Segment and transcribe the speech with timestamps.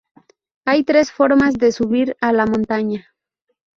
[0.65, 3.13] Hay tres formas de subir a la montaña.